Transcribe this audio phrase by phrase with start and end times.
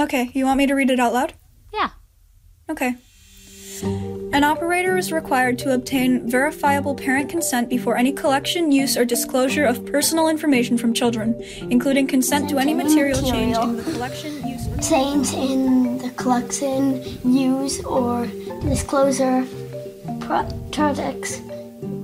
[0.00, 1.34] Okay, you want me to read it out loud?
[1.74, 1.90] Yeah.
[2.70, 2.94] Okay.
[4.32, 9.66] An operator is required to obtain verifiable parent consent before any collection, use, or disclosure
[9.66, 11.34] of personal information from children,
[11.70, 17.02] including consent to any material change in the collection, use, or change in the collection,
[17.30, 18.26] use, or
[18.62, 19.44] disclosure
[20.70, 21.42] products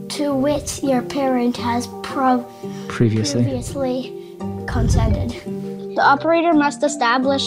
[0.08, 2.42] to which your parent has pro-
[2.88, 3.42] Previously.
[3.42, 4.36] previously
[4.66, 5.32] consented.
[5.96, 7.42] The operator must establish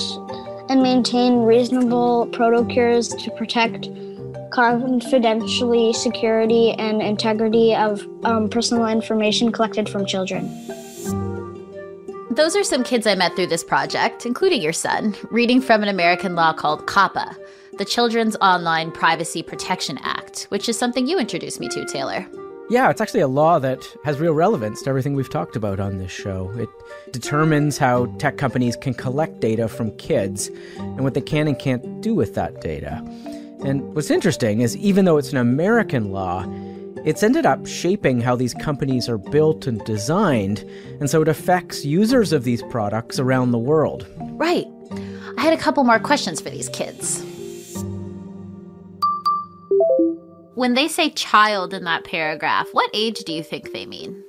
[0.70, 3.88] and maintain reasonable protocols to protect
[4.50, 10.50] confidentially security and integrity of um, personal information collected from children.
[12.32, 15.90] Those are some kids I met through this project, including your son, reading from an
[15.90, 17.36] American law called COPPA,
[17.78, 22.26] the Children's Online Privacy Protection Act, which is something you introduced me to, Taylor.
[22.70, 25.98] Yeah, it's actually a law that has real relevance to everything we've talked about on
[25.98, 26.52] this show.
[26.56, 26.70] It
[27.12, 32.02] determines how tech companies can collect data from kids and what they can and can't
[32.02, 33.04] do with that data.
[33.66, 36.46] And what's interesting is even though it's an American law,
[37.06, 40.64] it's ended up shaping how these companies are built and designed,
[41.00, 44.06] and so it affects users of these products around the world.
[44.20, 44.68] Right.
[45.38, 47.26] I had a couple more questions for these kids.
[50.60, 54.22] When they say child in that paragraph, what age do you think they mean?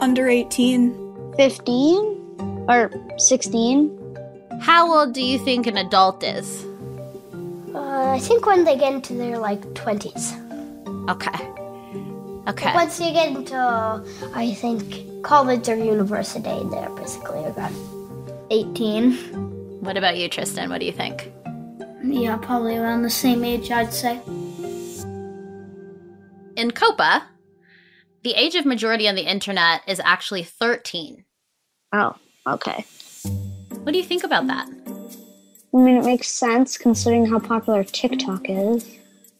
[0.00, 1.34] under 18.
[1.36, 4.18] 15 or 16?
[4.60, 6.64] How old do you think an adult is?
[7.72, 10.34] Uh, I think when they get into their like 20s.
[11.10, 11.48] Okay.
[12.48, 12.74] Okay.
[12.74, 13.56] Once you get into,
[14.34, 17.76] I think, college or university, they're basically around
[18.50, 19.12] 18.
[19.80, 20.70] What about you, Tristan?
[20.70, 21.30] What do you think?
[22.02, 24.20] Yeah, probably around the same age, I'd say.
[26.58, 27.22] In COPPA,
[28.24, 31.24] the age of majority on the internet is actually 13.
[31.92, 32.16] Oh,
[32.48, 32.84] okay.
[33.84, 34.66] What do you think about that?
[34.66, 38.84] I mean, it makes sense considering how popular TikTok is.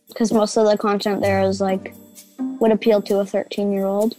[0.07, 1.93] Because most of the content there is like,
[2.39, 4.17] would appeal to a 13 year old.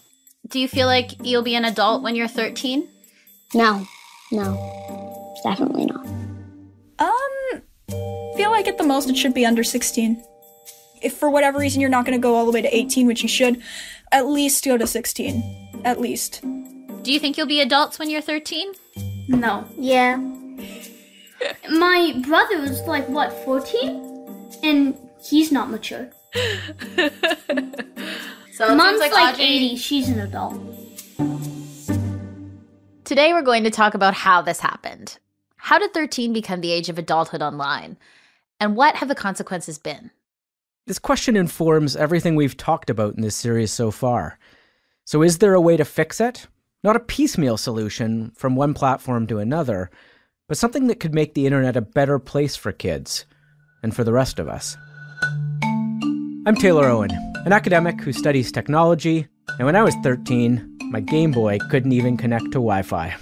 [0.49, 2.85] Do you feel like you'll be an adult when you're 13?
[3.53, 3.87] No,
[4.29, 6.05] no, definitely not.
[6.99, 7.61] Um,
[8.35, 10.21] feel like at the most it should be under 16.
[11.01, 13.21] If for whatever reason you're not going to go all the way to 18, which
[13.21, 13.61] you should,
[14.11, 15.81] at least go to 16.
[15.85, 16.41] At least.
[17.03, 18.73] Do you think you'll be adults when you're 13?
[19.27, 19.65] No.
[19.77, 20.17] Yeah.
[21.69, 24.59] My brother is like, what, 14?
[24.63, 26.09] And he's not mature.
[28.59, 30.61] So Mom's like, 80, she's an adult.
[33.05, 35.17] Today we're going to talk about how this happened.
[35.55, 37.95] How did 13 become the age of adulthood online?
[38.59, 40.11] And what have the consequences been?
[40.89, 44.39] This question informs everything we've talked about in this series so far.
[45.05, 46.47] So, is there a way to fix it?
[46.83, 49.91] Not a piecemeal solution from one platform to another,
[50.47, 53.27] but something that could make the internet a better place for kids
[53.83, 54.77] and for the rest of us.
[56.47, 57.11] I'm Taylor Owen,
[57.45, 59.27] an academic who studies technology,
[59.59, 63.15] and when I was 13, my Game Boy couldn't even connect to Wi Fi.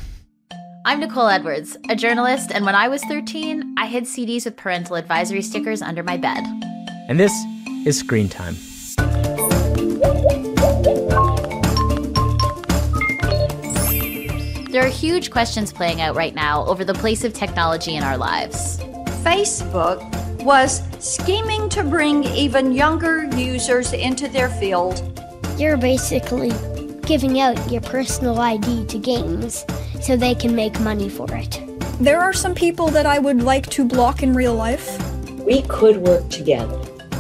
[0.86, 4.96] I'm Nicole Edwards, a journalist, and when I was 13, I hid CDs with parental
[4.96, 6.46] advisory stickers under my bed.
[7.10, 7.32] And this
[7.86, 8.58] is Screen Time.
[14.70, 18.18] There are huge questions playing out right now over the place of technology in our
[18.18, 18.80] lives.
[19.24, 20.04] Facebook
[20.44, 25.02] was scheming to bring even younger users into their field.
[25.58, 26.52] You're basically
[27.04, 29.66] giving out your personal ID to games
[30.02, 31.62] so they can make money for it.
[32.02, 35.02] There are some people that I would like to block in real life.
[35.40, 36.78] We could work together,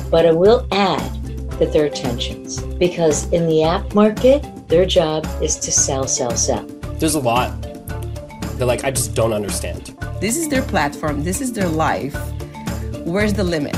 [0.09, 1.23] but I will add
[1.59, 6.35] that there are tensions because in the app market, their job is to sell, sell,
[6.35, 6.65] sell.
[6.99, 7.61] There's a lot
[8.57, 9.95] that like I just don't understand.
[10.19, 12.15] This is their platform, this is their life.
[13.05, 13.75] Where's the limit?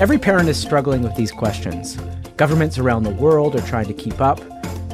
[0.00, 1.96] Every parent is struggling with these questions.
[2.36, 4.40] Governments around the world are trying to keep up,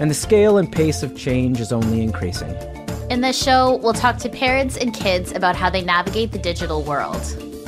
[0.00, 2.50] and the scale and pace of change is only increasing.
[3.08, 6.82] In this show, we'll talk to parents and kids about how they navigate the digital
[6.82, 7.22] world.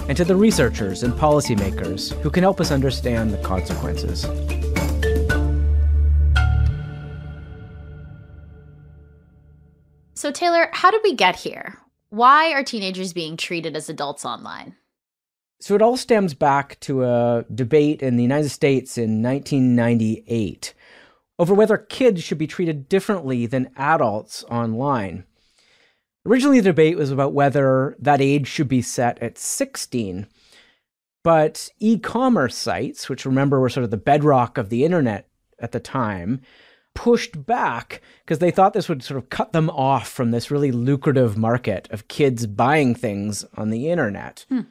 [0.08, 4.22] And to the researchers and policymakers who can help us understand the consequences.
[10.14, 11.78] So, Taylor, how did we get here?
[12.10, 14.74] Why are teenagers being treated as adults online?
[15.60, 20.72] So it all stems back to a debate in the United States in 1998
[21.38, 25.24] over whether kids should be treated differently than adults online.
[26.28, 30.26] Originally, the debate was about whether that age should be set at 16.
[31.24, 35.26] But e commerce sites, which remember were sort of the bedrock of the internet
[35.58, 36.42] at the time,
[36.94, 40.70] pushed back because they thought this would sort of cut them off from this really
[40.70, 44.44] lucrative market of kids buying things on the internet.
[44.50, 44.62] Hmm.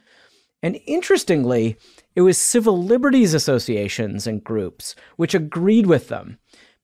[0.61, 1.77] And interestingly,
[2.15, 6.37] it was civil liberties associations and groups which agreed with them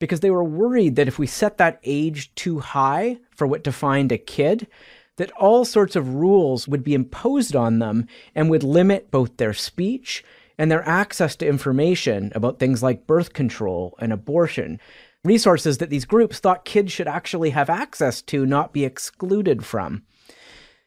[0.03, 4.11] because they were worried that if we set that age too high for what defined
[4.11, 4.67] a kid,
[5.15, 8.05] that all sorts of rules would be imposed on them
[8.35, 10.21] and would limit both their speech
[10.57, 14.77] and their access to information about things like birth control and abortion,
[15.23, 20.03] resources that these groups thought kids should actually have access to, not be excluded from.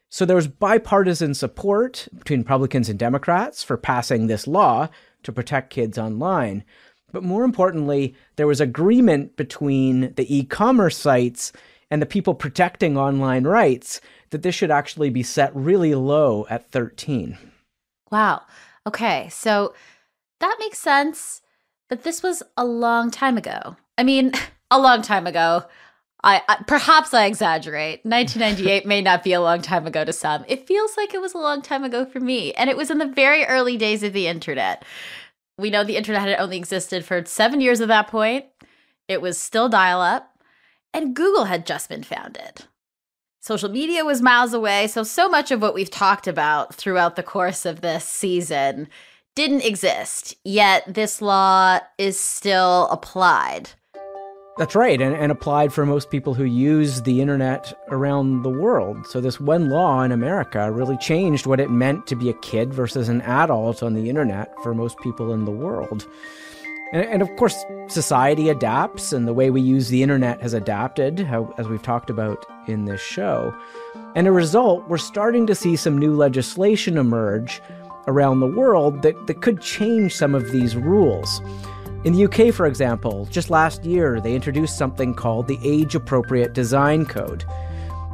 [0.09, 4.89] So there was bipartisan support between Republicans and Democrats for passing this law
[5.23, 6.63] to protect kids online.
[7.11, 11.53] But more importantly, there was agreement between the e commerce sites
[11.89, 14.01] and the people protecting online rights
[14.31, 17.37] that this should actually be set really low at 13.
[18.11, 18.41] Wow.
[18.85, 19.29] Okay.
[19.29, 19.73] So
[20.39, 21.41] that makes sense.
[21.89, 23.77] But this was a long time ago.
[23.97, 24.33] I mean,
[24.71, 25.63] a long time ago.
[26.23, 28.03] I, I, perhaps I exaggerate.
[28.03, 30.43] 1998 may not be a long time ago to some.
[30.47, 32.97] It feels like it was a long time ago for me, and it was in
[32.97, 34.83] the very early days of the internet.
[35.57, 38.45] We know the internet had only existed for 7 years at that point.
[39.07, 40.37] It was still dial up,
[40.93, 42.65] and Google had just been founded.
[43.41, 47.23] Social media was miles away, so so much of what we've talked about throughout the
[47.23, 48.89] course of this season
[49.35, 50.35] didn't exist.
[50.43, 53.69] Yet this law is still applied.
[54.57, 59.05] That's right, and, and applied for most people who use the internet around the world.
[59.05, 62.73] So, this one law in America really changed what it meant to be a kid
[62.73, 66.07] versus an adult on the internet for most people in the world.
[66.91, 67.55] And, and of course,
[67.87, 72.09] society adapts, and the way we use the internet has adapted, how, as we've talked
[72.09, 73.55] about in this show.
[74.15, 77.61] And a result, we're starting to see some new legislation emerge
[78.07, 81.41] around the world that, that could change some of these rules.
[82.07, 86.53] In the UK, for example, just last year, they introduced something called the Age Appropriate
[86.53, 87.43] Design Code.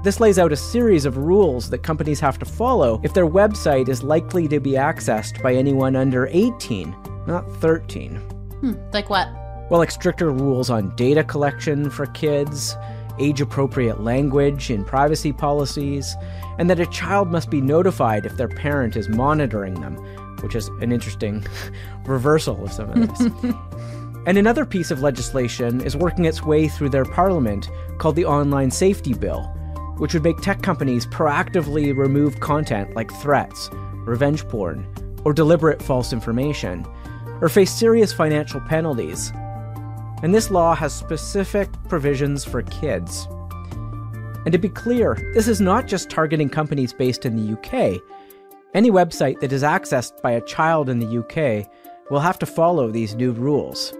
[0.04, 3.90] This lays out a series of rules that companies have to follow if their website
[3.90, 6.96] is likely to be accessed by anyone under 18,
[7.28, 8.16] not 13.
[8.16, 9.28] Hmm, like what?
[9.70, 12.76] Well, like stricter rules on data collection for kids,
[13.20, 16.16] age appropriate language in privacy policies,
[16.58, 20.04] and that a child must be notified if their parent is monitoring them,
[20.44, 21.46] which is an interesting
[22.06, 23.20] reversal of some of this.
[24.28, 28.70] and another piece of legislation is working its way through their parliament called the Online
[28.70, 29.42] Safety Bill,
[29.98, 33.70] which would make tech companies proactively remove content like threats,
[34.06, 34.88] revenge porn,
[35.26, 36.86] or deliberate false information,
[37.42, 39.32] or face serious financial penalties.
[40.22, 43.28] And this law has specific provisions for kids.
[44.46, 48.02] And to be clear, this is not just targeting companies based in the UK.
[48.74, 51.70] Any website that is accessed by a child in the UK
[52.10, 53.94] will have to follow these new rules.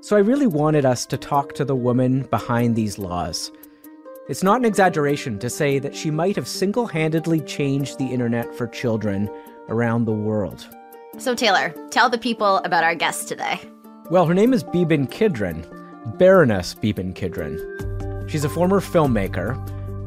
[0.00, 3.50] So I really wanted us to talk to the woman behind these laws.
[4.28, 8.54] It's not an exaggeration to say that she might have single handedly changed the internet
[8.54, 9.28] for children
[9.68, 10.68] around the world.
[11.18, 13.58] So, Taylor, tell the people about our guest today.
[14.08, 15.66] Well, her name is Beeban Kidron,
[16.16, 18.28] Baroness Beeban Kidron.
[18.28, 19.56] She's a former filmmaker.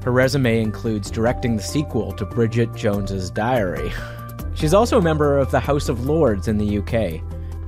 [0.03, 3.91] Her resume includes directing the sequel to Bridget Jones's Diary.
[4.53, 7.21] She's also a member of the House of Lords in the UK,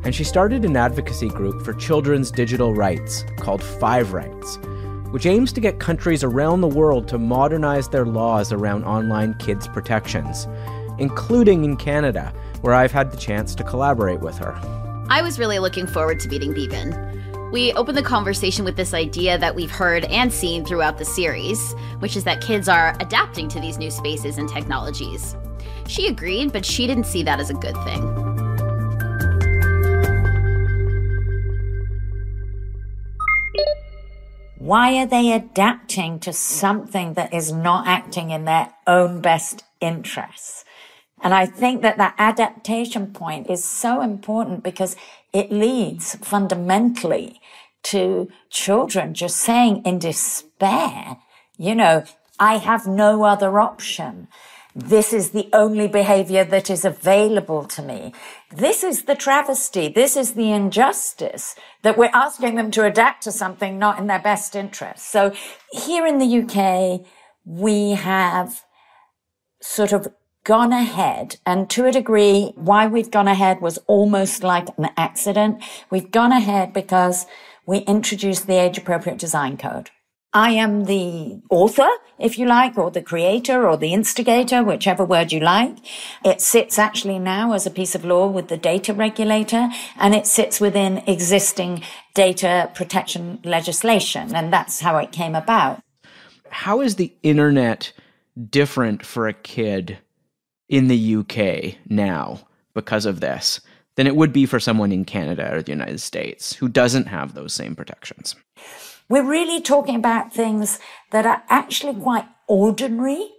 [0.03, 4.57] and she started an advocacy group for children's digital rights called Five Rights,
[5.11, 9.67] which aims to get countries around the world to modernize their laws around online kids'
[9.67, 10.47] protections,
[10.99, 14.57] including in Canada, where I've had the chance to collaborate with her.
[15.09, 17.20] I was really looking forward to meeting Beeban.
[17.51, 21.73] We opened the conversation with this idea that we've heard and seen throughout the series,
[21.99, 25.35] which is that kids are adapting to these new spaces and technologies.
[25.85, 28.01] She agreed, but she didn't see that as a good thing.
[34.57, 40.63] Why are they adapting to something that is not acting in their own best interests?
[41.21, 44.95] And I think that that adaptation point is so important because
[45.33, 47.40] it leads fundamentally
[47.83, 51.17] to children just saying in despair,
[51.57, 52.03] you know,
[52.39, 54.27] I have no other option.
[54.73, 58.13] This is the only behavior that is available to me.
[58.55, 59.89] This is the travesty.
[59.89, 64.21] This is the injustice that we're asking them to adapt to something not in their
[64.21, 65.11] best interest.
[65.11, 65.33] So
[65.71, 67.05] here in the UK,
[67.45, 68.63] we have
[69.61, 70.07] sort of
[70.43, 75.61] gone ahead and to a degree, why we've gone ahead was almost like an accident.
[75.89, 77.27] We've gone ahead because
[77.65, 79.89] we introduced the age appropriate design code.
[80.33, 85.33] I am the author, if you like, or the creator or the instigator, whichever word
[85.33, 85.75] you like.
[86.23, 90.25] It sits actually now as a piece of law with the data regulator and it
[90.25, 94.33] sits within existing data protection legislation.
[94.33, 95.81] And that's how it came about.
[96.49, 97.91] How is the internet
[98.49, 99.97] different for a kid
[100.69, 102.39] in the UK now
[102.73, 103.59] because of this
[103.95, 107.33] than it would be for someone in Canada or the United States who doesn't have
[107.33, 108.35] those same protections?
[109.09, 110.79] We're really talking about things
[111.11, 113.29] that are actually quite ordinary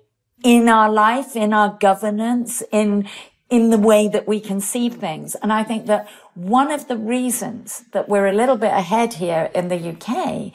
[0.45, 3.09] in our life, in our governance, in,
[3.49, 5.35] in the way that we conceive things.
[5.37, 9.51] And I think that one of the reasons that we're a little bit ahead here
[9.55, 10.53] in the UK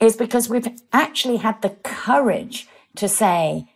[0.00, 3.68] is because we've actually had the courage to say,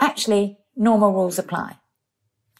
[0.00, 1.78] actually, normal rules apply.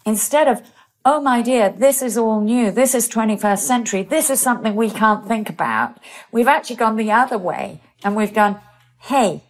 [0.07, 0.63] Instead of,
[1.05, 2.71] oh my dear, this is all new.
[2.71, 4.03] This is 21st century.
[4.03, 5.99] This is something we can't think about.
[6.33, 8.61] We've actually gone the other way and we've gone,
[9.01, 9.43] hey,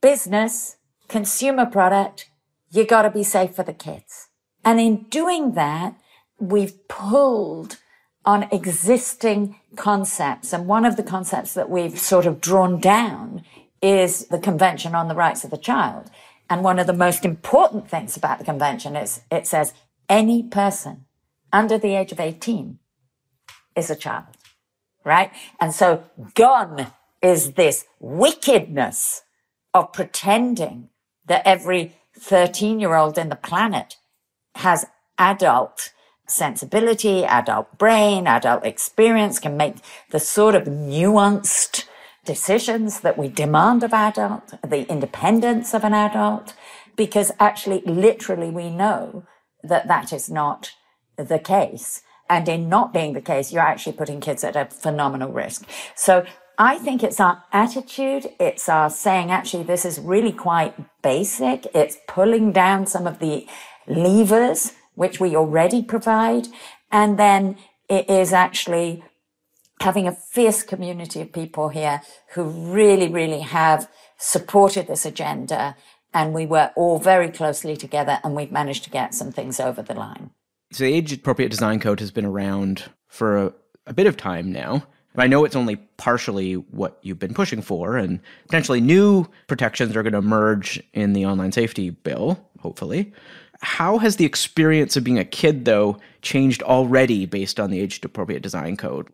[0.00, 0.76] business,
[1.08, 2.30] consumer product,
[2.70, 4.28] you got to be safe for the kids.
[4.64, 5.96] And in doing that,
[6.38, 7.78] we've pulled
[8.24, 10.52] on existing concepts.
[10.52, 13.42] And one of the concepts that we've sort of drawn down
[13.82, 16.10] is the Convention on the Rights of the Child.
[16.48, 19.72] And one of the most important things about the convention is it says
[20.12, 21.06] any person
[21.54, 22.78] under the age of 18
[23.74, 24.26] is a child,
[25.04, 25.32] right?
[25.58, 26.04] And so
[26.34, 26.88] gone
[27.22, 29.22] is this wickedness
[29.72, 30.90] of pretending
[31.24, 33.96] that every 13 year old in the planet
[34.56, 34.84] has
[35.18, 35.92] adult
[36.28, 39.76] sensibility, adult brain, adult experience, can make
[40.10, 41.86] the sort of nuanced
[42.26, 46.54] decisions that we demand of adult, the independence of an adult,
[46.96, 49.24] because actually, literally, we know
[49.62, 50.72] that that is not
[51.16, 52.02] the case.
[52.28, 55.66] And in not being the case, you're actually putting kids at a phenomenal risk.
[55.94, 56.24] So
[56.58, 58.30] I think it's our attitude.
[58.38, 61.66] It's our saying, actually, this is really quite basic.
[61.74, 63.46] It's pulling down some of the
[63.86, 66.48] levers, which we already provide.
[66.90, 67.56] And then
[67.88, 69.02] it is actually
[69.80, 72.02] having a fierce community of people here
[72.34, 75.76] who really, really have supported this agenda.
[76.14, 79.82] And we work all very closely together and we've managed to get some things over
[79.82, 80.30] the line.
[80.72, 83.52] So the age appropriate design code has been around for a,
[83.86, 84.86] a bit of time now.
[85.16, 90.02] I know it's only partially what you've been pushing for, and potentially new protections are
[90.02, 93.12] going to emerge in the online safety bill, hopefully.
[93.62, 98.00] How has the experience of being a kid, though, changed already based on the age
[98.04, 99.08] appropriate design code?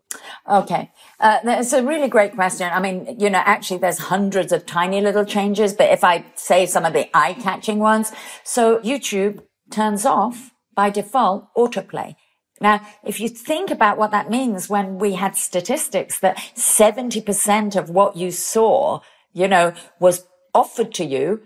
[0.49, 0.91] Okay.
[1.19, 2.69] Uh, that's a really great question.
[2.71, 6.65] I mean, you know, actually there's hundreds of tiny little changes, but if I say
[6.65, 8.11] some of the eye catching ones,
[8.43, 12.15] so YouTube turns off by default autoplay.
[12.61, 17.89] Now, if you think about what that means when we had statistics that 70% of
[17.89, 18.99] what you saw,
[19.31, 21.43] you know, was offered to you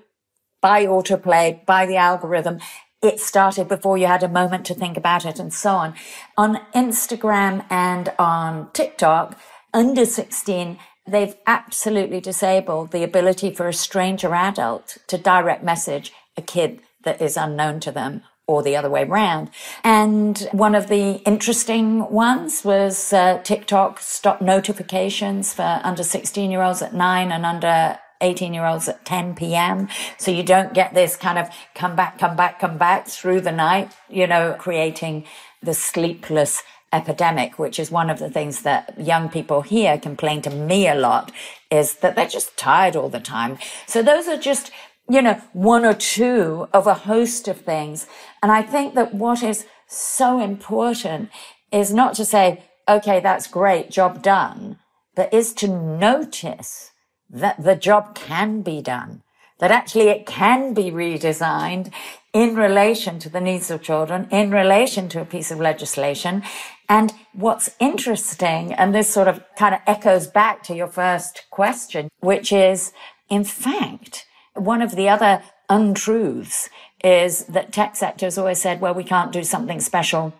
[0.62, 2.60] by autoplay, by the algorithm,
[3.03, 5.93] it started before you had a moment to think about it and so on.
[6.38, 9.38] On Instagram and on TikTok,
[9.74, 16.41] under 16, they've absolutely disabled the ability for a stranger adult to direct message a
[16.41, 19.50] kid that is unknown to them or the other way around.
[19.83, 26.62] And one of the interesting ones was uh, TikTok stop notifications for under 16 year
[26.62, 29.88] olds at nine and under 18 year olds at 10 p.m.
[30.18, 33.51] So you don't get this kind of come back, come back, come back through the
[33.51, 35.25] night, you know, creating
[35.62, 40.50] the sleepless epidemic, which is one of the things that young people here complain to
[40.50, 41.32] me a lot
[41.70, 43.58] is that they're just tired all the time.
[43.88, 44.72] So those are just,
[45.10, 48.08] you know, one or two of a host of things.
[48.42, 51.30] And I think that what is so important
[51.72, 54.77] is not to say, okay, that's great, job done,
[55.15, 56.92] but is to notice
[57.34, 59.24] that the job can be done,
[59.60, 61.92] that actually it can be redesigned
[62.32, 66.44] in relation to the needs of children, in relation to a piece of legislation.
[66.88, 72.10] And what's interesting, and this sort of kind of echoes back to your first question,
[72.20, 72.94] which is,
[73.30, 76.70] in fact, one of the other untruths
[77.04, 80.34] is that tech sector has always said, well, we can't do something special.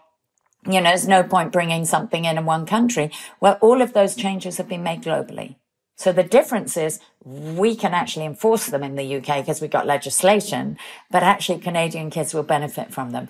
[0.66, 3.12] You know, there's no point bringing something in in one country.
[3.40, 5.56] Well, all of those changes have been made globally.
[5.96, 9.86] So the difference is we can actually enforce them in the UK because we've got
[9.86, 10.78] legislation,
[11.12, 13.30] but actually Canadian kids will benefit from them.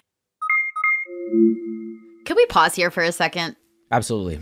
[2.26, 3.56] Can we pause here for a second?
[3.92, 4.40] Absolutely.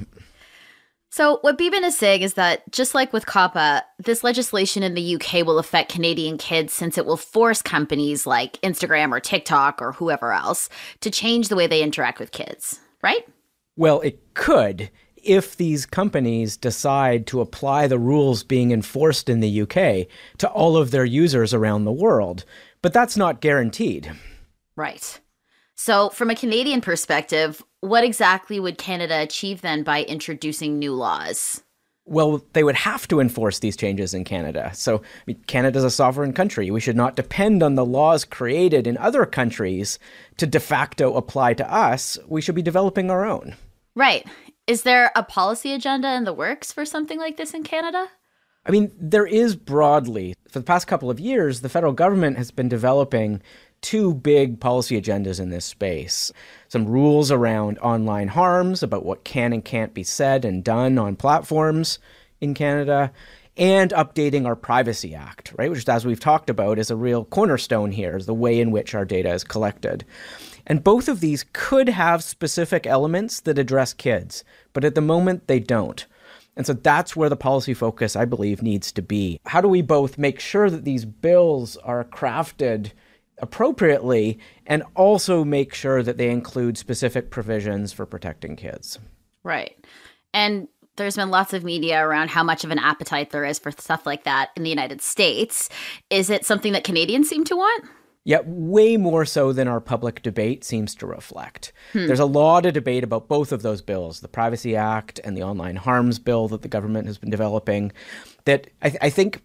[1.13, 5.15] So, what Beeban is saying is that just like with COPPA, this legislation in the
[5.15, 9.91] UK will affect Canadian kids since it will force companies like Instagram or TikTok or
[9.91, 10.69] whoever else
[11.01, 13.27] to change the way they interact with kids, right?
[13.75, 14.89] Well, it could
[15.23, 20.77] if these companies decide to apply the rules being enforced in the UK to all
[20.77, 22.45] of their users around the world.
[22.81, 24.11] But that's not guaranteed.
[24.75, 25.19] Right.
[25.75, 31.63] So, from a Canadian perspective, what exactly would Canada achieve then by introducing new laws?
[32.05, 34.71] Well, they would have to enforce these changes in Canada.
[34.73, 36.69] So, I mean, Canada's a sovereign country.
[36.71, 39.97] We should not depend on the laws created in other countries
[40.37, 42.17] to de facto apply to us.
[42.27, 43.55] We should be developing our own.
[43.95, 44.25] Right.
[44.71, 48.07] Is there a policy agenda in the works for something like this in Canada?
[48.65, 50.33] I mean, there is broadly.
[50.47, 53.41] For the past couple of years, the federal government has been developing
[53.81, 56.31] two big policy agendas in this space
[56.69, 61.17] some rules around online harms, about what can and can't be said and done on
[61.17, 61.99] platforms
[62.39, 63.11] in Canada,
[63.57, 65.69] and updating our Privacy Act, right?
[65.69, 68.95] Which, as we've talked about, is a real cornerstone here, is the way in which
[68.95, 70.05] our data is collected.
[70.67, 75.47] And both of these could have specific elements that address kids, but at the moment
[75.47, 76.05] they don't.
[76.55, 79.39] And so that's where the policy focus, I believe, needs to be.
[79.45, 82.91] How do we both make sure that these bills are crafted
[83.41, 88.99] appropriately and also make sure that they include specific provisions for protecting kids.
[89.43, 89.75] Right.
[90.33, 93.71] And there's been lots of media around how much of an appetite there is for
[93.71, 95.69] stuff like that in the United States.
[96.09, 97.85] Is it something that Canadians seem to want?
[98.23, 101.73] Yeah, way more so than our public debate seems to reflect.
[101.93, 102.05] Hmm.
[102.05, 105.41] There's a lot of debate about both of those bills, the Privacy Act and the
[105.43, 107.91] Online Harms Bill that the government has been developing,
[108.45, 109.41] that I, th- I think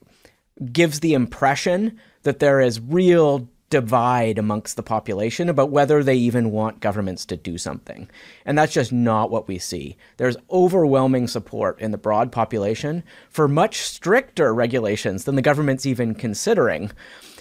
[0.72, 6.52] gives the impression that there is real divide amongst the population about whether they even
[6.52, 8.08] want governments to do something.
[8.44, 9.96] And that's just not what we see.
[10.18, 16.14] There's overwhelming support in the broad population for much stricter regulations than the government's even
[16.14, 16.92] considering.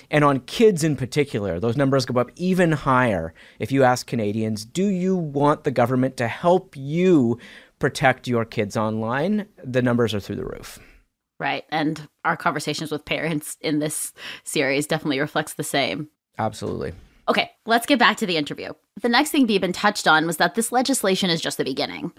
[0.10, 4.66] And on kids in particular, those numbers go up even higher if you ask Canadians,
[4.66, 7.40] do you want the government to help you
[7.80, 9.48] protect your kids online?
[9.64, 10.80] The numbers are through the roof.
[11.40, 11.66] Right.
[11.70, 16.10] And our conversations with parents in this series definitely reflects the same.
[16.38, 16.94] Absolutely.
[17.28, 18.72] Okay, let's get back to the interview.
[19.02, 22.14] The next thing Beeban touched on was that this legislation is just the beginning.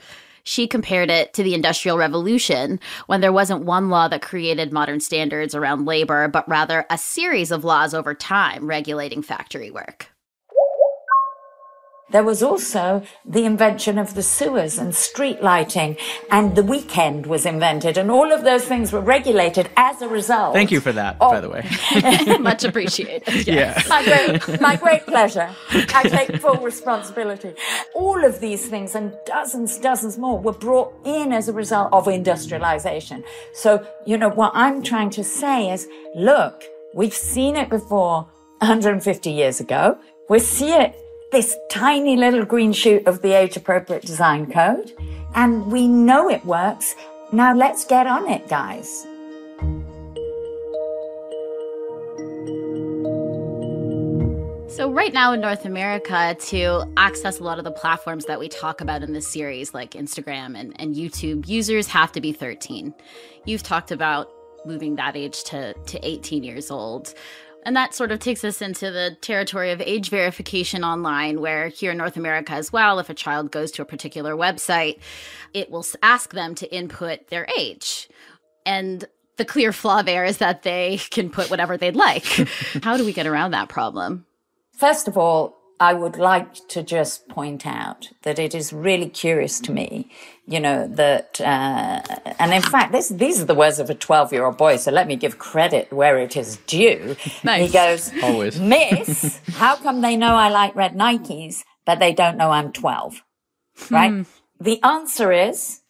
[0.48, 5.00] She compared it to the Industrial Revolution, when there wasn't one law that created modern
[5.00, 10.06] standards around labor, but rather a series of laws over time regulating factory work.
[12.10, 15.96] There was also the invention of the sewers and street lighting,
[16.30, 20.54] and the weekend was invented, and all of those things were regulated as a result.
[20.54, 22.38] Thank you for that, by the way.
[22.38, 23.46] Much appreciated.
[23.56, 23.80] Yeah.
[23.88, 25.54] my, great, my great pleasure.
[25.70, 27.54] I take full responsibility.
[27.94, 32.08] All of these things and dozens, dozens more were brought in as a result of
[32.08, 33.24] industrialization.
[33.52, 38.28] So, you know, what I'm trying to say is, look, we've seen it before
[38.58, 39.98] 150 years ago.
[40.28, 40.94] We see it
[41.32, 44.92] this tiny little green shoot of the age appropriate design code.
[45.34, 46.94] And we know it works.
[47.32, 49.06] Now let's get on it, guys.
[54.76, 58.46] So, right now in North America, to access a lot of the platforms that we
[58.46, 62.94] talk about in this series, like Instagram and, and YouTube, users have to be 13.
[63.46, 64.30] You've talked about
[64.66, 67.14] moving that age to, to 18 years old.
[67.66, 71.90] And that sort of takes us into the territory of age verification online, where here
[71.90, 75.00] in North America as well, if a child goes to a particular website,
[75.52, 78.08] it will ask them to input their age.
[78.64, 79.04] And
[79.36, 82.24] the clear flaw there is that they can put whatever they'd like.
[82.84, 84.26] How do we get around that problem?
[84.78, 89.60] First of all, I would like to just point out that it is really curious
[89.60, 90.10] to me,
[90.46, 92.00] you know, that, uh,
[92.38, 94.76] and in fact, this, these are the words of a 12 year old boy.
[94.76, 97.16] So let me give credit where it is due.
[97.44, 97.66] Nice.
[97.66, 98.58] He goes, Always.
[98.58, 103.22] Miss, how come they know I like red Nikes, but they don't know I'm 12?
[103.90, 104.10] Right?
[104.10, 104.22] Hmm.
[104.58, 105.82] The answer is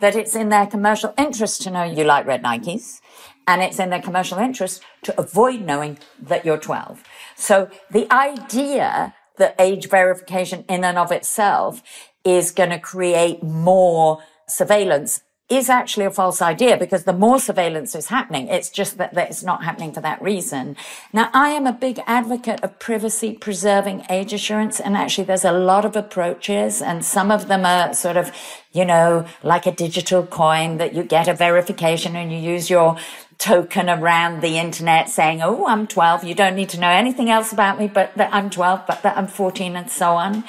[0.00, 3.00] that it's in their commercial interest to know you like red Nikes.
[3.46, 7.02] And it's in their commercial interest to avoid knowing that you're 12.
[7.42, 11.82] So the idea that age verification in and of itself
[12.24, 17.94] is going to create more surveillance is actually a false idea because the more surveillance
[17.96, 20.76] is happening, it's just that, that it's not happening for that reason.
[21.12, 24.78] Now, I am a big advocate of privacy preserving age assurance.
[24.78, 28.30] And actually there's a lot of approaches and some of them are sort of,
[28.72, 32.96] you know, like a digital coin that you get a verification and you use your
[33.42, 36.22] token around the internet saying, Oh, I'm 12.
[36.22, 39.18] You don't need to know anything else about me, but that I'm 12, but that
[39.18, 40.44] I'm 14 and so on.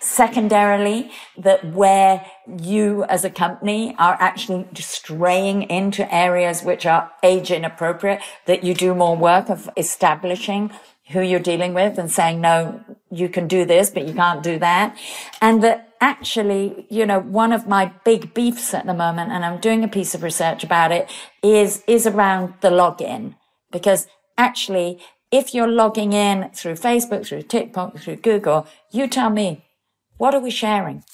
[0.00, 2.24] Secondarily, that where
[2.58, 8.72] you as a company are actually straying into areas which are age inappropriate, that you
[8.72, 10.70] do more work of establishing
[11.10, 14.58] who you're dealing with and saying, no, you can do this, but you can't do
[14.58, 14.96] that.
[15.42, 19.60] And that actually, you know, one of my big beefs at the moment, and I'm
[19.60, 21.10] doing a piece of research about it,
[21.42, 23.34] is, is around the login.
[23.70, 24.06] Because
[24.36, 29.64] actually, if you're logging in through Facebook, through TikTok, through Google, you tell me,
[30.16, 31.04] what are we sharing?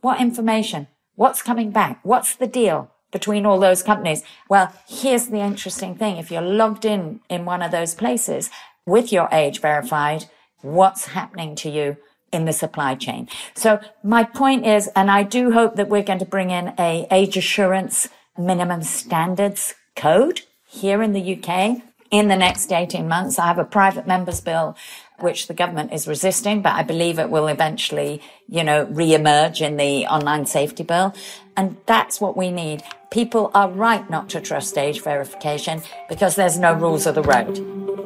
[0.00, 0.88] What information?
[1.14, 2.00] What's coming back?
[2.02, 4.22] What's the deal between all those companies?
[4.48, 6.16] Well, here's the interesting thing.
[6.16, 8.50] If you're logged in in one of those places
[8.86, 10.26] with your age verified,
[10.60, 11.96] what's happening to you
[12.36, 13.28] in the supply chain?
[13.54, 17.08] So my point is, and I do hope that we're going to bring in a
[17.10, 23.38] age assurance minimum standards code here in the UK in the next 18 months.
[23.38, 24.76] I have a private members bill
[25.18, 29.76] which the government is resisting, but I believe it will eventually, you know, re-emerge in
[29.76, 31.14] the online safety bill.
[31.56, 32.82] And that's what we need.
[33.10, 38.05] People are right not to trust age verification because there's no rules of the road.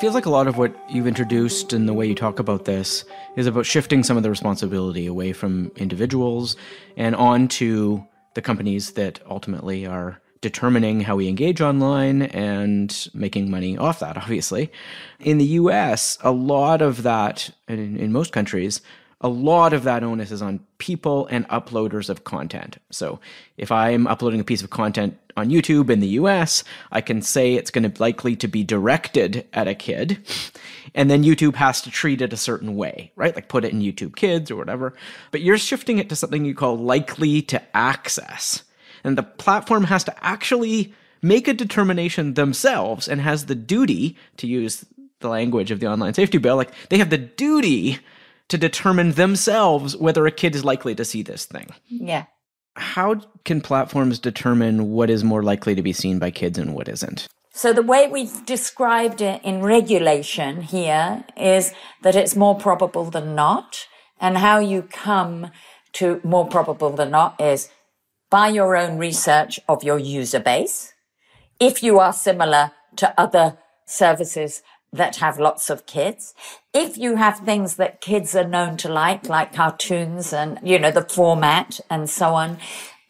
[0.00, 3.04] Feels like a lot of what you've introduced and the way you talk about this
[3.36, 6.56] is about shifting some of the responsibility away from individuals
[6.96, 13.76] and onto the companies that ultimately are determining how we engage online and making money
[13.76, 14.72] off that, obviously.
[15.18, 18.80] In the US, a lot of that, in, in most countries,
[19.20, 22.78] a lot of that onus is on people and uploaders of content.
[22.90, 23.20] So
[23.58, 27.54] if I'm uploading a piece of content on YouTube in the US, I can say
[27.54, 30.18] it's going to likely to be directed at a kid.
[30.94, 33.34] And then YouTube has to treat it a certain way, right?
[33.34, 34.94] Like put it in YouTube Kids or whatever.
[35.30, 38.62] But you're shifting it to something you call likely to access.
[39.04, 44.46] And the platform has to actually make a determination themselves and has the duty to
[44.46, 44.86] use
[45.20, 46.56] the language of the online safety bill.
[46.56, 47.98] Like they have the duty
[48.50, 51.68] to determine themselves whether a kid is likely to see this thing.
[51.88, 52.26] Yeah.
[52.76, 56.88] How can platforms determine what is more likely to be seen by kids and what
[56.88, 57.26] isn't?
[57.52, 63.34] So the way we've described it in regulation here is that it's more probable than
[63.34, 63.86] not.
[64.20, 65.50] And how you come
[65.94, 67.70] to more probable than not is
[68.30, 70.92] by your own research of your user base.
[71.58, 76.34] If you are similar to other services that have lots of kids.
[76.74, 80.90] If you have things that kids are known to like, like cartoons and, you know,
[80.90, 82.58] the format and so on.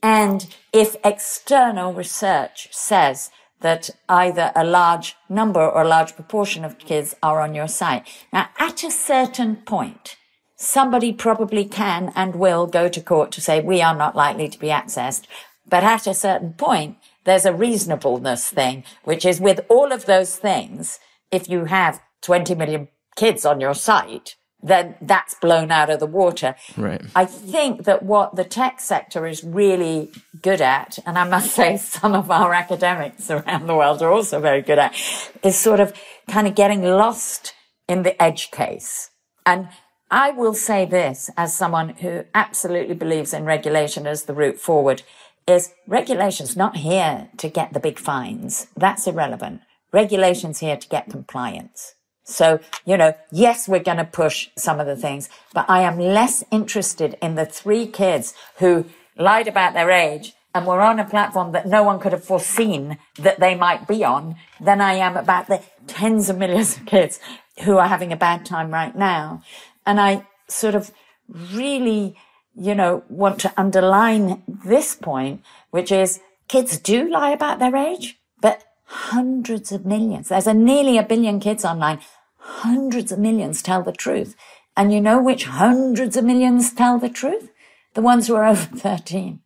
[0.02, 6.78] And if external research says that either a large number or a large proportion of
[6.78, 8.06] kids are on your site.
[8.32, 10.16] Now, at a certain point,
[10.56, 14.58] somebody probably can and will go to court to say we are not likely to
[14.58, 15.24] be accessed.
[15.68, 20.36] But at a certain point, there's a reasonableness thing, which is with all of those
[20.36, 20.98] things,
[21.30, 26.06] if you have 20 million kids on your site, then that's blown out of the
[26.06, 26.54] water.
[26.76, 27.02] Right.
[27.14, 30.10] I think that what the tech sector is really
[30.42, 34.40] good at, and I must say some of our academics around the world are also
[34.40, 34.94] very good at,
[35.42, 35.94] is sort of
[36.28, 37.54] kind of getting lost
[37.88, 39.10] in the edge case.
[39.46, 39.68] And
[40.10, 45.02] I will say this as someone who absolutely believes in regulation as the route forward
[45.46, 48.66] is regulation's not here to get the big fines.
[48.76, 49.62] That's irrelevant.
[49.92, 51.94] Regulation's here to get compliance.
[52.24, 55.98] So, you know, yes, we're going to push some of the things, but I am
[55.98, 61.04] less interested in the three kids who lied about their age and were on a
[61.04, 65.16] platform that no one could have foreseen that they might be on than I am
[65.16, 67.20] about the tens of millions of kids
[67.64, 69.42] who are having a bad time right now.
[69.86, 70.90] And I sort of
[71.28, 72.16] really,
[72.54, 78.19] you know, want to underline this point, which is kids do lie about their age,
[78.90, 80.28] hundreds of millions.
[80.28, 82.00] There's a nearly a billion kids online.
[82.38, 84.34] Hundreds of millions tell the truth.
[84.76, 87.50] And you know which hundreds of millions tell the truth?
[87.94, 89.40] The ones who are over 13.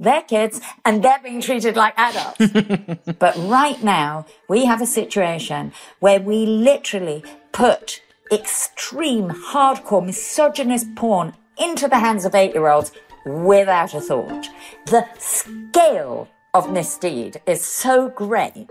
[0.00, 3.12] They're kids and they're being treated like adults.
[3.18, 11.34] but right now, we have a situation where we literally put extreme, hardcore, misogynist porn
[11.56, 12.90] into the hands of eight year olds
[13.24, 14.48] without a thought.
[14.86, 18.70] The scale of misdeed is so great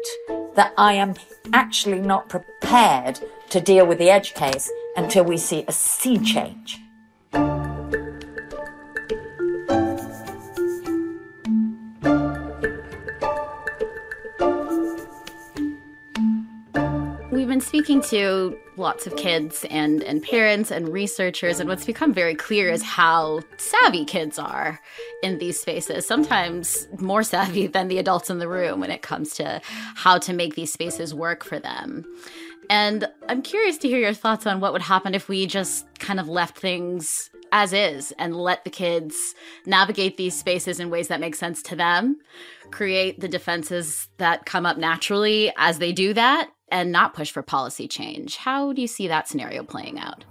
[0.55, 1.15] that I am
[1.51, 3.19] actually not prepared
[3.49, 6.79] to deal with the edge case until we see a sea change.
[17.83, 22.69] Speaking to lots of kids and, and parents and researchers, and what's become very clear
[22.69, 24.79] is how savvy kids are
[25.21, 29.33] in these spaces, sometimes more savvy than the adults in the room when it comes
[29.33, 29.59] to
[29.95, 32.05] how to make these spaces work for them.
[32.69, 36.21] And I'm curious to hear your thoughts on what would happen if we just kind
[36.21, 41.19] of left things as is and let the kids navigate these spaces in ways that
[41.19, 42.17] make sense to them,
[42.71, 47.43] create the defenses that come up naturally as they do that, and not push for
[47.43, 48.37] policy change.
[48.37, 50.25] How do you see that scenario playing out?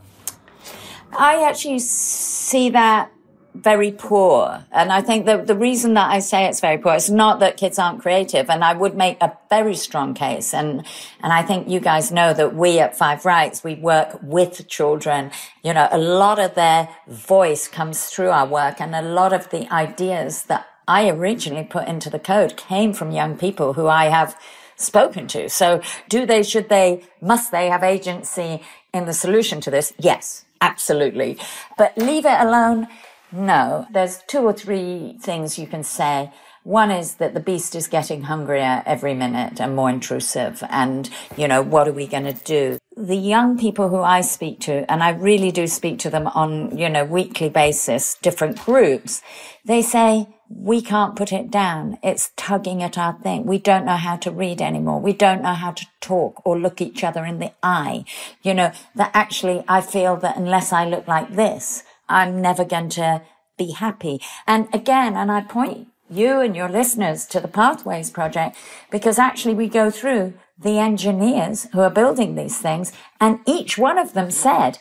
[1.17, 3.13] I actually see that
[3.55, 4.65] very poor.
[4.73, 7.59] And I think that the reason that I say it's very poor, it's not that
[7.59, 8.51] kids aren't creative.
[8.51, 10.53] And I would make a very strong case.
[10.53, 10.85] And,
[11.23, 15.31] and I think you guys know that we at Five Rights, we work with children.
[15.63, 19.51] You know, a lot of their voice comes through our work and a lot of
[19.51, 24.07] the ideas that I originally put into the code came from young people who I
[24.07, 24.37] have
[24.77, 25.49] spoken to.
[25.49, 29.93] So do they, should they, must they have agency in the solution to this?
[29.99, 31.39] Yes, absolutely.
[31.77, 32.89] But leave it alone
[33.33, 36.31] no, there's two or three things you can say.
[36.65, 40.63] One is that the beast is getting hungrier every minute and more intrusive.
[40.69, 42.79] And, you know, what are we going to do?
[42.97, 46.77] The young people who I speak to, and I really do speak to them on,
[46.77, 49.23] you know, weekly basis, different groups,
[49.65, 51.99] they say, we can't put it down.
[52.03, 53.47] It's tugging at our thing.
[53.47, 55.01] We don't know how to read anymore.
[55.01, 58.05] We don't know how to talk or look each other in the eye.
[58.43, 62.91] You know, that actually I feel that unless I look like this, I'm never going
[62.91, 63.23] to
[63.57, 64.21] be happy.
[64.47, 68.57] And again, and I point you and your listeners to the Pathways Project
[68.91, 73.99] because actually we go through the engineers who are building these things and each one
[73.99, 74.79] of them said,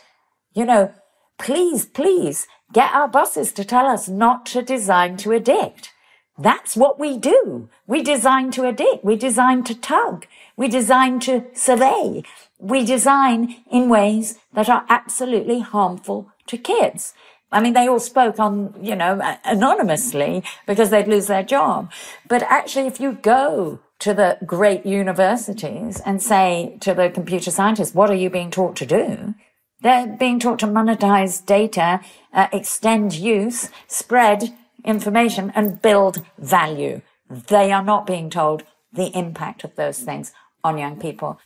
[0.52, 0.92] you know,
[1.38, 5.92] please, please get our bosses to tell us not to design to addict.
[6.38, 7.68] That's what we do.
[7.86, 9.04] We design to addict.
[9.04, 10.26] We design to tug.
[10.56, 12.22] We design to survey.
[12.58, 17.14] We design in ways that are absolutely harmful to kids.
[17.50, 21.92] I mean, they all spoke on, you know, anonymously because they'd lose their job.
[22.26, 27.94] But actually, if you go to the great universities and say to the computer scientists,
[27.94, 29.34] what are you being taught to do?
[29.82, 32.00] They're being taught to monetize data,
[32.32, 37.02] uh, extend use, spread information and build value.
[37.28, 41.40] They are not being told the impact of those things on young people.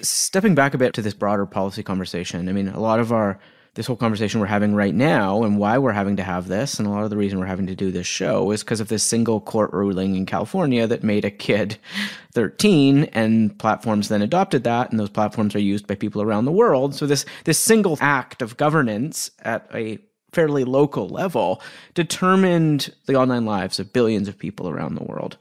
[0.00, 3.38] Stepping back a bit to this broader policy conversation, I mean, a lot of our
[3.74, 6.86] this whole conversation we're having right now and why we're having to have this and
[6.86, 9.02] a lot of the reason we're having to do this show is because of this
[9.02, 11.78] single court ruling in California that made a kid
[12.32, 16.52] 13 and platforms then adopted that and those platforms are used by people around the
[16.52, 16.94] world.
[16.94, 19.98] So this this single act of governance at a
[20.32, 21.60] fairly local level
[21.94, 25.36] determined the online lives of billions of people around the world.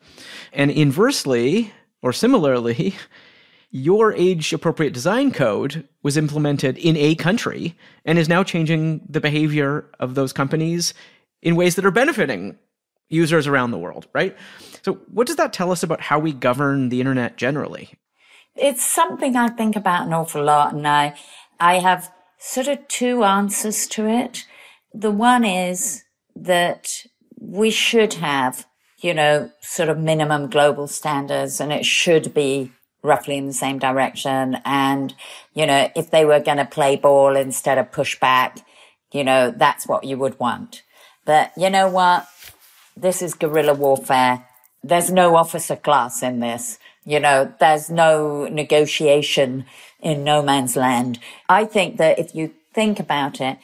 [0.53, 2.95] And inversely or similarly
[3.71, 9.21] your age appropriate design code was implemented in a country and is now changing the
[9.21, 10.93] behavior of those companies
[11.41, 12.57] in ways that are benefiting
[13.09, 14.37] users around the world, right?
[14.83, 17.93] So, what does that tell us about how we govern the internet generally?
[18.55, 21.15] It's something I think about an awful lot, and I,
[21.59, 24.45] I have sort of two answers to it.
[24.93, 26.03] The one is
[26.35, 27.05] that
[27.39, 28.65] we should have,
[28.99, 32.71] you know, sort of minimum global standards, and it should be
[33.03, 34.57] roughly in the same direction.
[34.65, 35.13] And,
[35.53, 38.65] you know, if they were going to play ball instead of push back,
[39.11, 40.83] you know, that's what you would want.
[41.25, 42.27] But you know what?
[42.95, 44.47] This is guerrilla warfare.
[44.83, 46.79] There's no officer class in this.
[47.05, 49.65] You know, there's no negotiation
[49.99, 51.19] in no man's land.
[51.49, 53.57] I think that if you think about it,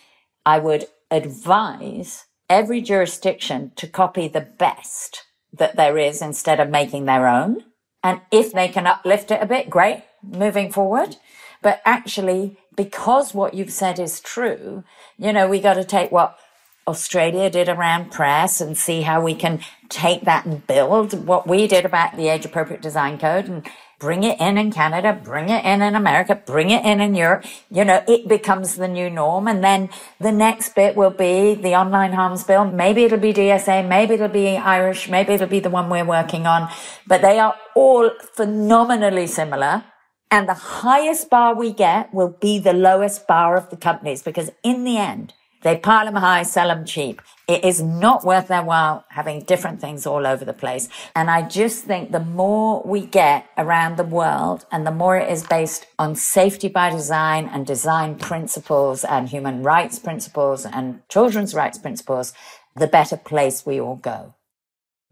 [0.46, 5.24] I would advise every jurisdiction to copy the best
[5.54, 7.64] that there is instead of making their own.
[8.08, 11.18] And if they can uplift it a bit, great, moving forward.
[11.62, 14.86] But actually, because what you've said is true,
[15.18, 16.40] you know, we got to take what
[16.88, 21.68] Australia did around press and see how we can take that and build what we
[21.68, 23.68] did about the age appropriate design code and
[24.00, 27.46] bring it in in Canada, bring it in in America, bring it in in Europe.
[27.70, 29.48] You know, it becomes the new norm.
[29.48, 32.66] And then the next bit will be the online harms bill.
[32.66, 36.46] Maybe it'll be DSA, maybe it'll be Irish, maybe it'll be the one we're working
[36.46, 36.70] on,
[37.08, 39.84] but they are all phenomenally similar.
[40.30, 44.52] And the highest bar we get will be the lowest bar of the companies because
[44.62, 47.22] in the end, they pile them high, sell them cheap.
[47.48, 50.90] It is not worth their while having different things all over the place.
[51.16, 55.32] And I just think the more we get around the world and the more it
[55.32, 61.54] is based on safety by design and design principles and human rights principles and children's
[61.54, 62.34] rights principles,
[62.76, 64.36] the better place we all go.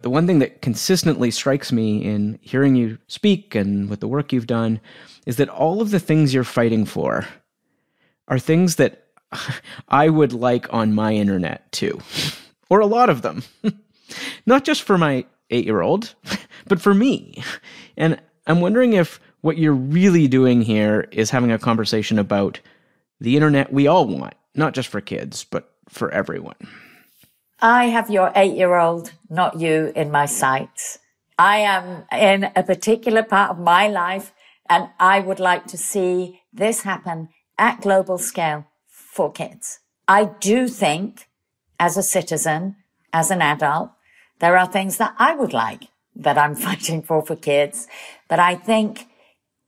[0.02, 4.34] The one thing that consistently strikes me in hearing you speak and with the work
[4.34, 4.82] you've done
[5.26, 7.26] is that all of the things you're fighting for
[8.28, 9.05] are things that
[9.90, 12.02] I would like on my internet too,
[12.70, 13.44] or a lot of them.
[14.46, 16.16] Not just for my eight year old,
[16.68, 17.44] but for me.
[17.98, 22.60] And I'm wondering if what you're really doing here is having a conversation about
[23.20, 26.56] the internet we all want, not just for kids, but for everyone.
[27.62, 31.00] I have your eight year old, not you, in my sights.
[31.38, 34.32] I am in a particular part of my life
[34.70, 38.66] And I would like to see this happen at global scale
[39.16, 39.80] for kids.
[40.10, 41.30] I do think
[41.80, 42.76] as a citizen,
[43.14, 43.92] as an adult,
[44.40, 47.88] there are things that I would like that I'm fighting for for kids.
[48.28, 49.08] But I think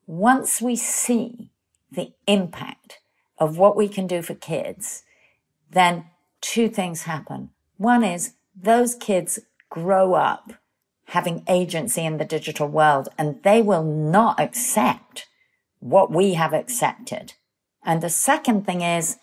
[0.06, 1.50] once we see
[1.90, 3.00] the impact
[3.38, 5.04] of what we can do for kids,
[5.72, 6.06] then
[6.42, 7.52] two things happen.
[7.78, 10.54] One is those kids grow up
[11.06, 15.26] having agency in the digital world and they will not accept
[15.80, 17.34] what we have accepted.
[17.86, 19.18] And the second thing is,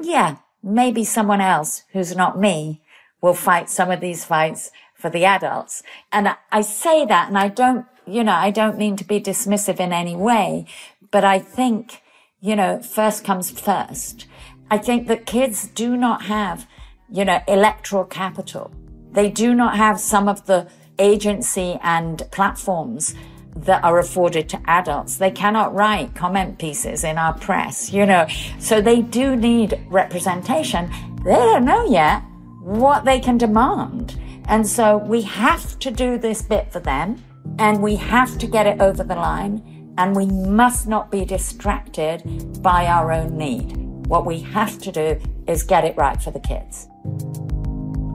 [0.00, 2.82] yeah, maybe someone else who's not me
[3.20, 5.82] will fight some of these fights for the adults.
[6.12, 9.80] And I say that and I don't, you know, I don't mean to be dismissive
[9.80, 10.66] in any way,
[11.10, 12.02] but I think,
[12.40, 14.26] you know, first comes first.
[14.70, 16.66] I think that kids do not have,
[17.10, 18.72] you know, electoral capital.
[19.12, 23.14] They do not have some of the agency and platforms
[23.56, 25.16] that are afforded to adults.
[25.16, 28.26] They cannot write comment pieces in our press, you know.
[28.58, 30.90] So they do need representation.
[31.24, 32.22] They don't know yet
[32.60, 34.20] what they can demand.
[34.48, 37.22] And so we have to do this bit for them
[37.58, 42.62] and we have to get it over the line and we must not be distracted
[42.62, 43.76] by our own need.
[44.06, 46.86] What we have to do is get it right for the kids.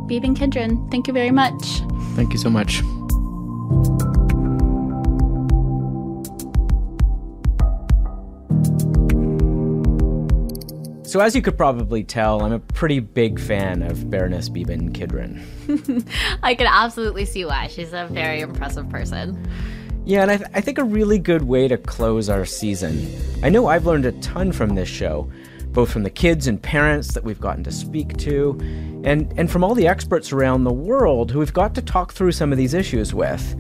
[0.08, 1.82] Beeban Kidron, thank you very much.
[2.16, 2.82] Thank you so much.
[11.12, 15.44] So, as you could probably tell, I'm a pretty big fan of Baroness Beeban Kidron.
[16.42, 17.68] I can absolutely see why.
[17.68, 19.46] She's a very impressive person.
[20.06, 23.14] Yeah, and I, th- I think a really good way to close our season.
[23.44, 25.30] I know I've learned a ton from this show,
[25.74, 28.58] both from the kids and parents that we've gotten to speak to,
[29.04, 32.32] and, and from all the experts around the world who we've got to talk through
[32.32, 33.54] some of these issues with.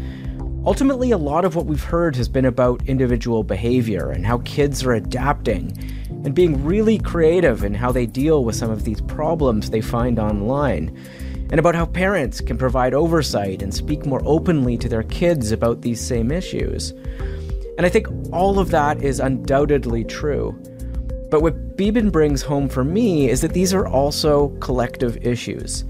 [0.63, 4.83] Ultimately, a lot of what we've heard has been about individual behavior and how kids
[4.83, 5.75] are adapting
[6.23, 10.19] and being really creative in how they deal with some of these problems they find
[10.19, 10.95] online,
[11.49, 15.81] and about how parents can provide oversight and speak more openly to their kids about
[15.81, 16.91] these same issues.
[17.77, 20.51] And I think all of that is undoubtedly true.
[21.31, 25.85] But what Beeban brings home for me is that these are also collective issues.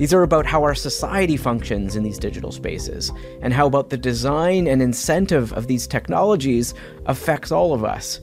[0.00, 3.98] These are about how our society functions in these digital spaces, and how about the
[3.98, 6.72] design and incentive of these technologies
[7.04, 8.18] affects all of us.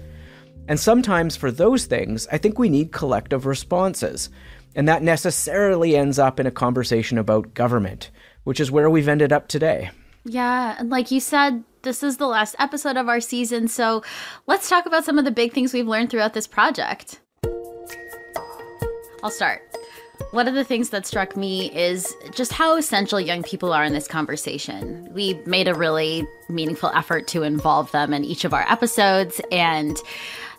[0.67, 4.31] And sometimes for those things, I think we need collective responses.
[4.73, 8.09] And that necessarily ends up in a conversation about government,
[8.43, 9.91] which is where we've ended up today.
[10.25, 14.01] Yeah, and like you said, this is the last episode of our season, so
[14.47, 17.19] let's talk about some of the big things we've learned throughout this project.
[19.21, 19.61] I'll start.
[20.31, 23.93] One of the things that struck me is just how essential young people are in
[23.93, 25.09] this conversation.
[25.13, 29.97] We made a really meaningful effort to involve them in each of our episodes, and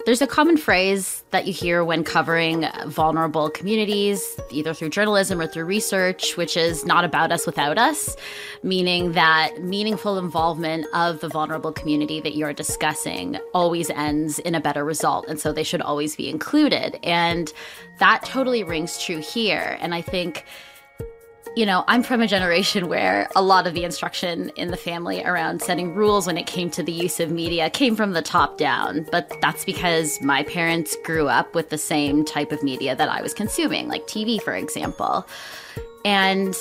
[0.08, 5.46] there's a common phrase that you hear when covering vulnerable communities, either through journalism or
[5.46, 8.16] through research, which is not about us without us,
[8.62, 14.60] meaning that meaningful involvement of the vulnerable community that you're discussing always ends in a
[14.62, 15.28] better result.
[15.28, 16.98] And so they should always be included.
[17.02, 17.52] And
[17.98, 19.76] that totally rings true here.
[19.78, 20.46] And I think
[21.56, 25.24] you know, I'm from a generation where a lot of the instruction in the family
[25.24, 28.58] around setting rules when it came to the use of media came from the top
[28.58, 29.06] down.
[29.10, 33.22] But that's because my parents grew up with the same type of media that I
[33.22, 35.26] was consuming, like TV, for example.
[36.04, 36.54] And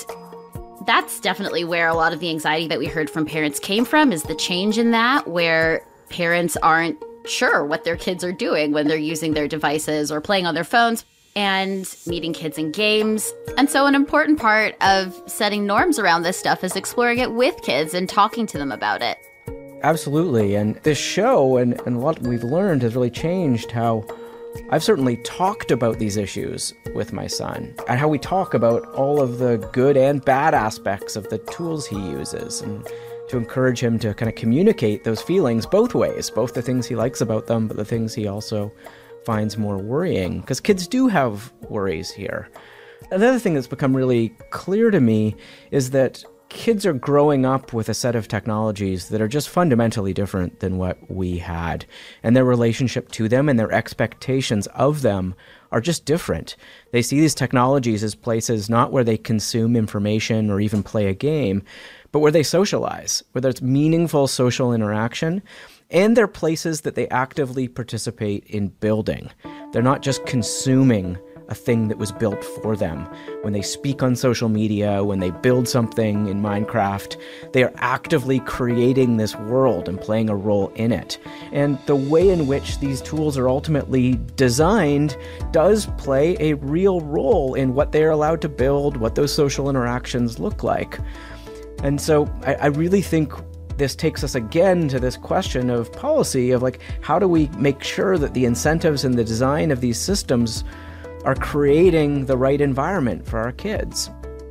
[0.86, 4.12] that's definitely where a lot of the anxiety that we heard from parents came from
[4.12, 8.88] is the change in that, where parents aren't sure what their kids are doing when
[8.88, 11.04] they're using their devices or playing on their phones
[11.38, 13.32] and meeting kids in games.
[13.56, 17.54] And so, an important part of setting norms around this stuff is exploring it with
[17.62, 19.18] kids and talking to them about it.
[19.84, 20.56] Absolutely.
[20.56, 24.04] And this show and, and what we've learned has really changed how
[24.70, 29.20] I've certainly talked about these issues with my son and how we talk about all
[29.20, 32.84] of the good and bad aspects of the tools he uses and
[33.28, 36.96] to encourage him to kind of communicate those feelings both ways, both the things he
[36.96, 38.72] likes about them, but the things he also
[39.24, 42.48] finds more worrying, because kids do have worries here.
[43.10, 45.36] Another thing that's become really clear to me
[45.70, 50.14] is that kids are growing up with a set of technologies that are just fundamentally
[50.14, 51.84] different than what we had.
[52.22, 55.34] And their relationship to them and their expectations of them
[55.72, 56.56] are just different.
[56.90, 61.14] They see these technologies as places not where they consume information or even play a
[61.14, 61.62] game,
[62.12, 65.42] but where they socialize, where there's meaningful social interaction
[65.90, 69.30] and they're places that they actively participate in building.
[69.72, 71.18] They're not just consuming
[71.48, 73.08] a thing that was built for them.
[73.40, 77.16] When they speak on social media, when they build something in Minecraft,
[77.52, 81.18] they are actively creating this world and playing a role in it.
[81.52, 85.16] And the way in which these tools are ultimately designed
[85.50, 90.38] does play a real role in what they're allowed to build, what those social interactions
[90.38, 90.98] look like.
[91.82, 93.32] And so I, I really think
[93.78, 97.82] this takes us again to this question of policy of like how do we make
[97.82, 100.64] sure that the incentives and the design of these systems
[101.24, 104.10] are creating the right environment for our kids?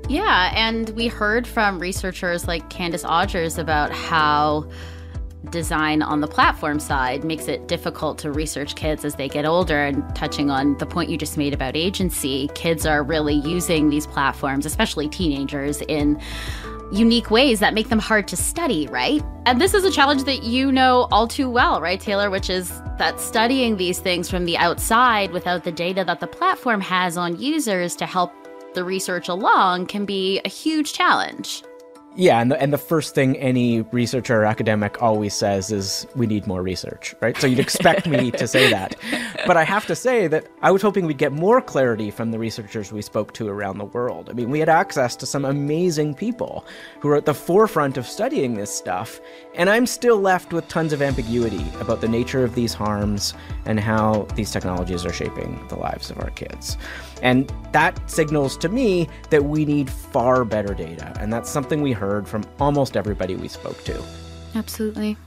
[0.09, 4.69] Yeah and we heard from researchers like Candice Odgers about how
[5.49, 9.83] design on the platform side makes it difficult to research kids as they get older
[9.85, 14.07] and touching on the point you just made about agency kids are really using these
[14.07, 16.19] platforms especially teenagers in
[16.91, 19.23] unique ways that make them hard to study, right?
[19.45, 22.69] And this is a challenge that you know all too well, right, Taylor, which is
[22.97, 27.39] that studying these things from the outside without the data that the platform has on
[27.39, 28.33] users to help
[28.73, 31.63] the research along can be a huge challenge.
[32.19, 36.25] Yeah, and the, and the first thing any researcher or academic always says is, we
[36.25, 37.37] need more research, right?
[37.37, 38.95] So you'd expect me to say that.
[39.45, 42.39] But I have to say that I was hoping we'd get more clarity from the
[42.39, 44.31] researchers we spoke to around the world.
[44.31, 46.65] I mean, we had access to some amazing people
[47.01, 49.21] who are at the forefront of studying this stuff,
[49.53, 53.79] and I'm still left with tons of ambiguity about the nature of these harms and
[53.79, 56.77] how these technologies are shaping the lives of our kids.
[57.21, 61.13] And that signals to me that we need far better data.
[61.19, 64.03] And that's something we heard from almost everybody we spoke to.
[64.55, 65.17] Absolutely.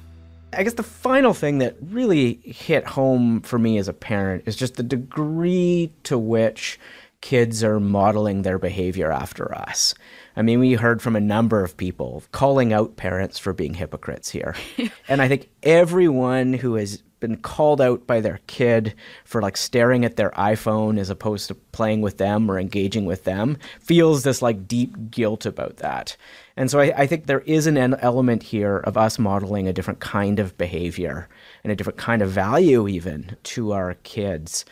[0.53, 4.57] I guess the final thing that really hit home for me as a parent is
[4.57, 6.79] just the degree to which
[7.21, 9.95] kids are modeling their behavior after us.
[10.37, 14.31] I mean, we heard from a number of people calling out parents for being hypocrites
[14.31, 14.55] here.
[15.09, 20.05] and I think everyone who has been called out by their kid for like staring
[20.05, 24.43] at their iPhone as opposed to playing with them or engaging with them feels this
[24.43, 26.17] like deep guilt about that.
[26.57, 30.01] And so I, I, think there is an element here of us modeling a different
[30.01, 31.29] kind of behavior
[31.63, 34.65] and a different kind of value even to our kids.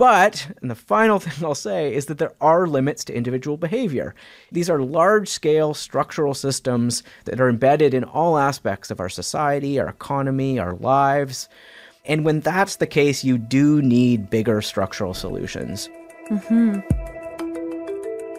[0.00, 4.14] But, and the final thing I'll say is that there are limits to individual behavior.
[4.50, 9.78] These are large scale structural systems that are embedded in all aspects of our society,
[9.78, 11.50] our economy, our lives.
[12.06, 15.90] And when that's the case, you do need bigger structural solutions.
[16.30, 16.80] Mm-hmm.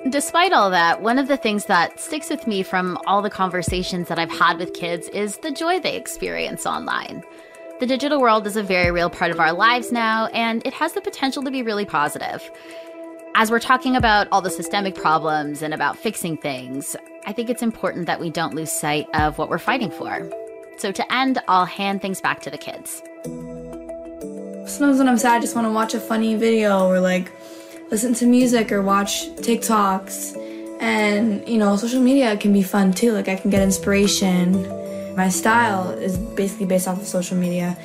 [0.10, 4.08] Despite all that, one of the things that sticks with me from all the conversations
[4.08, 7.24] that I've had with kids is the joy they experience online.
[7.82, 10.94] The digital world is a very real part of our lives now, and it has
[10.94, 12.48] the potential to be really positive.
[13.34, 17.64] As we're talking about all the systemic problems and about fixing things, I think it's
[17.64, 20.30] important that we don't lose sight of what we're fighting for.
[20.78, 23.02] So, to end, I'll hand things back to the kids.
[24.72, 27.32] Sometimes when I'm sad, I just want to watch a funny video or like
[27.90, 30.38] listen to music or watch TikToks.
[30.80, 33.12] And, you know, social media can be fun too.
[33.12, 34.81] Like, I can get inspiration
[35.16, 37.78] my style is basically based off of social media.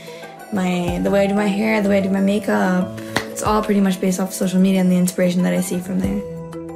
[0.53, 3.01] My the way I do my hair, the way I do my makeup,
[3.31, 5.79] it's all pretty much based off of social media and the inspiration that I see
[5.79, 6.21] from there.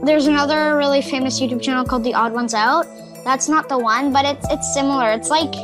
[0.05, 2.86] There's another really famous YouTube channel called The Odd Ones Out.
[3.24, 5.11] That's not the one, but it's it's similar.
[5.12, 5.55] It's like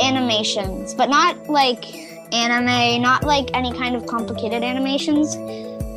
[0.00, 1.84] animations, but not like
[2.32, 5.36] anime, not like any kind of complicated animations.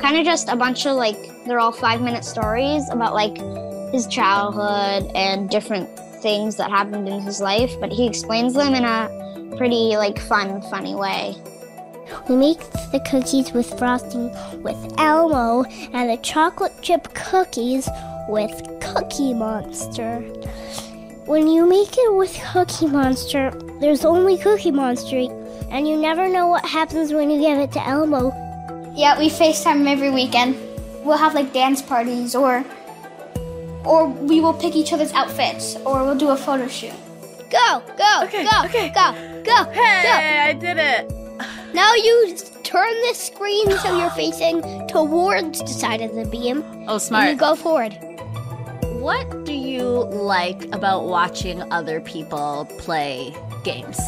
[0.00, 3.36] Kind of just a bunch of like they're all 5-minute stories about like
[3.92, 5.88] his childhood and different
[6.22, 10.62] things that happened in his life, but he explains them in a pretty like fun,
[10.62, 11.34] funny way.
[12.28, 12.60] We make
[12.92, 14.30] the cookies with frosting
[14.62, 17.88] with Elmo and the chocolate chip cookies
[18.28, 20.20] with Cookie Monster.
[21.26, 23.50] When you make it with Cookie Monster,
[23.80, 25.26] there's only Cookie Monster,
[25.70, 28.30] and you never know what happens when you give it to Elmo.
[28.94, 30.56] Yeah, we FaceTime him every weekend.
[31.04, 32.64] We'll have like dance parties or
[33.86, 36.94] or we will pick each other's outfits, or we'll do a photo shoot.
[37.50, 38.88] Go, go, okay, go, okay.
[38.88, 39.12] go,
[39.44, 39.70] go.
[39.70, 40.50] Hey, go.
[40.50, 41.12] I did it.
[41.72, 46.64] Now you turn the screen so you're facing towards the side of the beam.
[46.88, 47.28] Oh, smart.
[47.28, 47.96] And you go forward.
[49.00, 53.98] What do you like about watching other people play games?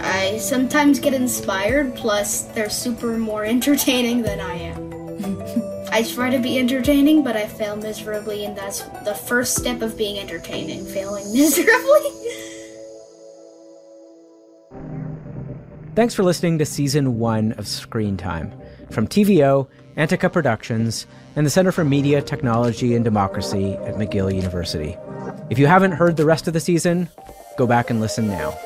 [0.00, 5.64] I sometimes get inspired, plus they're super more entertaining than I am.
[5.90, 9.96] I try to be entertaining, but I fail miserably, and that's the first step of
[9.96, 12.10] being entertaining, failing miserably.
[15.94, 18.52] Thanks for listening to season one of Screen Time
[18.90, 19.66] from TVO,
[19.96, 24.96] Antica Productions, and the Center for Media, Technology, and Democracy at McGill University.
[25.50, 27.08] If you haven't heard the rest of the season,
[27.56, 28.56] go back and listen now.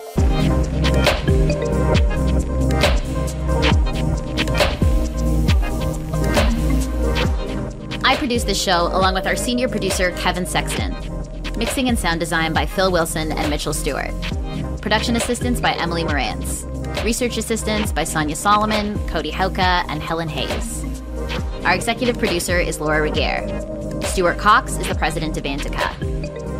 [8.33, 10.97] Produced this show along with our senior producer, Kevin Sexton.
[11.59, 14.11] Mixing and sound design by Phil Wilson and Mitchell Stewart.
[14.81, 16.65] Production assistance by Emily Morantz.
[17.05, 20.83] Research assistance by Sonia Solomon, Cody Hauka, and Helen Hayes.
[21.67, 23.47] Our executive producer is Laura Regier.
[24.03, 25.95] Stuart Cox is the president of Antica.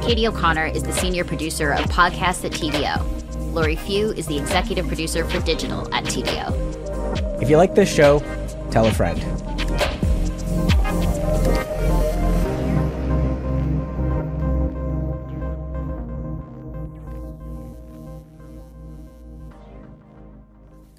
[0.03, 3.55] Katie O'Connor is the senior producer of podcasts at TVO.
[3.55, 7.41] Lori Few is the executive producer for digital at TVO.
[7.41, 8.19] If you like this show,
[8.71, 9.42] tell a friend.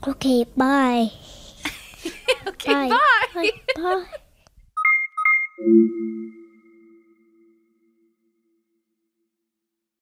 [0.05, 1.09] Okay, bye.
[2.47, 2.99] okay, bye.
[3.33, 3.51] bye.
[3.75, 3.81] Bye.
[3.81, 4.05] bye.